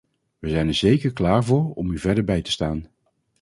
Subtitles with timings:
[0.39, 2.87] We zijn er zeker klaar voor om u verder bij te staan.